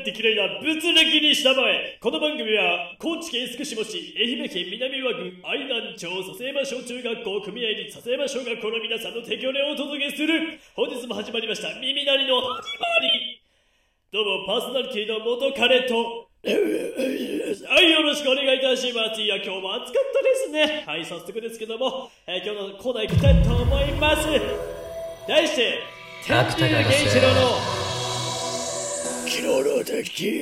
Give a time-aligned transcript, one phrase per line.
[0.00, 13.40] って嫌いな物力にしたまえこの番組は高知県宿島市愛媛県南和郡愛南町笹山小中学校組合に笹山小学校の皆さんの提供でお届けする本日も始まりました耳鳴りの始まり
[14.12, 19.20] どうもパーソナリティの元彼とはい、よろしくお願いいたします。
[19.20, 20.84] いや、今日も暑かったですね。
[20.86, 24.28] はい、早速ですけども、えー今日のコーナー行きたいと思います。
[25.26, 25.80] 題して、
[26.24, 27.65] 天竜源一郎の、
[29.28, 30.32] 昨日の敵